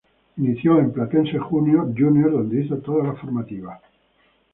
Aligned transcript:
Inició 0.37 0.79
en 0.79 0.91
Platense 0.91 1.37
Junior 1.37 1.93
donde 1.93 2.63
hizo 2.65 2.79
todas 2.79 3.05
las 3.05 3.19
formativas. 3.19 3.81